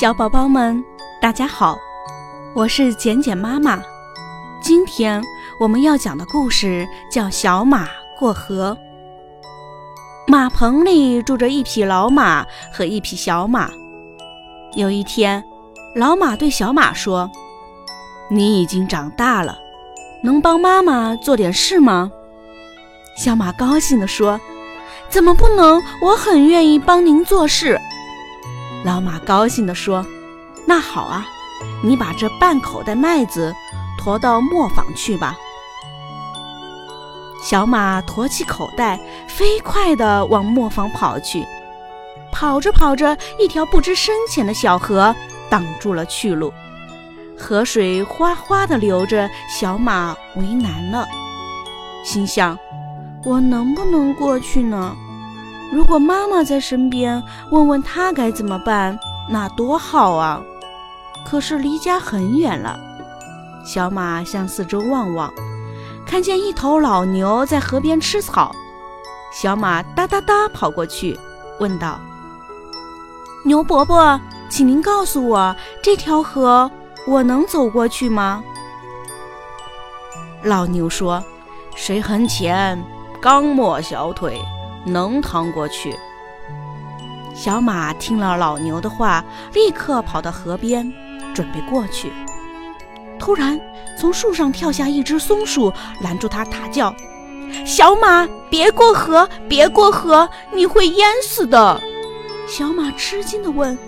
[0.00, 0.82] 小宝宝们，
[1.20, 1.78] 大家好，
[2.54, 3.78] 我是简简妈妈。
[4.62, 5.22] 今天
[5.60, 7.86] 我们要讲的故事叫《小马
[8.18, 8.74] 过河》。
[10.26, 13.68] 马棚里住着一匹老马和一匹小马。
[14.74, 15.44] 有一天，
[15.94, 17.30] 老马对小马说
[18.32, 19.58] ：“你已经长大了，
[20.22, 22.10] 能帮妈妈做点事吗？”
[23.22, 24.40] 小马高兴地说
[25.10, 25.78] ：“怎么不能？
[26.02, 27.78] 我很愿意帮您做事。”
[28.84, 30.04] 老马高兴地说
[30.66, 31.26] ：“那好啊，
[31.82, 33.54] 你把这半口袋麦子
[33.98, 35.36] 驮到磨坊去吧。”
[37.42, 41.44] 小马驮起口袋，飞快地往磨坊跑去。
[42.32, 45.14] 跑着跑着，一条不知深浅的小河
[45.50, 46.52] 挡住了去路，
[47.36, 51.06] 河水哗哗地流着，小马为难了，
[52.04, 52.56] 心想
[53.24, 54.94] ：“我能不能过去呢？”
[55.72, 60.42] 如果妈妈在身边，问问她该怎么办，那多好啊！
[61.24, 62.78] 可是离家很远了。
[63.64, 65.32] 小马向四周望望，
[66.06, 68.50] 看见一头老牛在河边吃草。
[69.32, 71.16] 小马哒哒哒跑过去，
[71.60, 72.00] 问道
[73.46, 76.68] ：“牛伯伯，请您告诉我，这条河
[77.06, 78.42] 我能走过去吗？”
[80.42, 81.22] 老牛说
[81.76, 82.82] ：“水很浅，
[83.20, 84.40] 刚没小腿。”
[84.84, 85.94] 能趟过去。
[87.34, 90.92] 小马听了老牛的话，立刻跑到河边，
[91.34, 92.12] 准备过去。
[93.18, 93.60] 突然，
[93.98, 96.94] 从树上跳下一只松鼠，拦住他，大叫
[97.64, 101.80] ：“小马，别过河，别过河，你会淹死的！”
[102.48, 103.78] 小马吃惊地问：“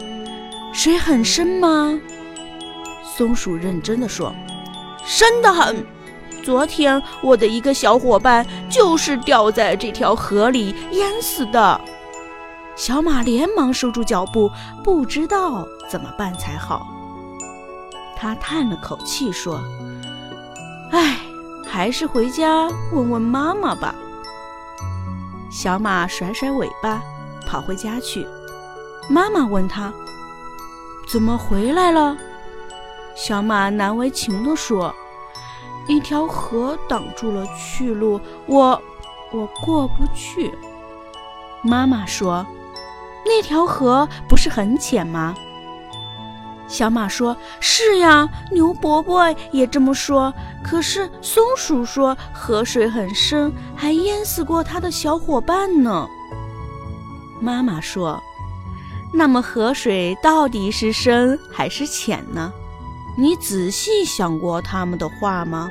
[0.73, 1.98] 水很深吗？”
[3.17, 4.35] 松鼠认真地说
[5.05, 5.85] ：“深得很。”
[6.43, 11.81] 昨天我的一个小伙伴就是掉在这条河里淹死的。
[12.75, 14.51] 小马连忙收住脚步，
[14.83, 16.86] 不知道怎么办才好。
[18.17, 19.61] 他叹了口气说
[20.91, 21.19] ：“唉，
[21.67, 23.95] 还是回家问问妈妈吧。”
[25.52, 27.02] 小马甩甩尾巴，
[27.47, 28.27] 跑回家去。
[29.08, 29.92] 妈妈问他
[31.07, 32.17] ：“怎么回来了？”
[33.14, 34.95] 小马难为情地说。
[35.87, 38.81] 一条河挡住了去路，我
[39.33, 40.53] 我过不去。
[41.63, 42.47] 妈妈说
[43.25, 45.35] ：“那条河不是很浅吗？”
[46.69, 50.33] 小马说：“是呀，牛伯伯也这么说。
[50.65, 56.07] 可是松鼠说河水很深，还淹死过它的小伙伴呢。”
[57.41, 58.23] 妈妈说
[59.13, 62.53] ：“那么河水到底是深还是浅呢？”
[63.14, 65.70] 你仔细想过他们的话吗？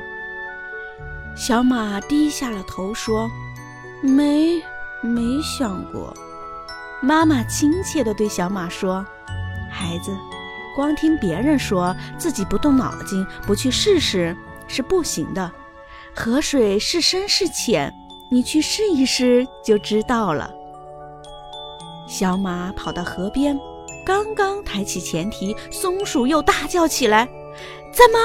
[1.34, 3.28] 小马低下了头说
[4.00, 4.62] ：“没，
[5.02, 6.14] 没想过。”
[7.02, 9.04] 妈妈亲切地对小马说
[9.72, 10.16] ：“孩子，
[10.76, 14.36] 光听别人说，自己不动脑筋，不去试试
[14.68, 15.50] 是不行的。
[16.14, 17.92] 河水是深是浅，
[18.30, 20.48] 你去试一试就知道了。”
[22.06, 23.58] 小马跑到河边。
[24.04, 27.28] 刚刚抬起前蹄，松鼠又大叫起来
[27.92, 28.18] ：“怎么，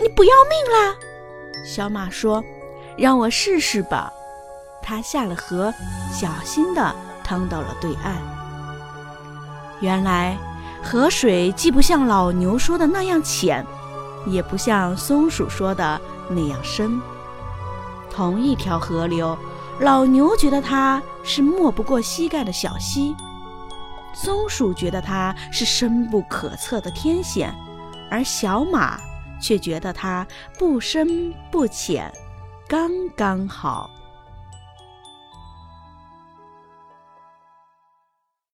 [0.00, 0.94] 你不要命啦？”
[1.66, 2.42] 小马说
[2.96, 4.12] ：“让我试试吧。”
[4.82, 5.72] 它下了河，
[6.12, 8.16] 小心地趟到了对岸。
[9.80, 10.36] 原来，
[10.82, 13.66] 河水既不像老牛说的那样浅，
[14.26, 17.00] 也不像松鼠说的那样深。
[18.10, 19.36] 同一条河流，
[19.80, 23.16] 老牛觉得它是没不过膝盖的小溪。
[24.14, 27.52] 松鼠觉得它是深不可测的天险，
[28.10, 28.98] 而小马
[29.40, 30.26] 却觉得它
[30.58, 32.10] 不深不浅，
[32.68, 33.90] 刚刚好。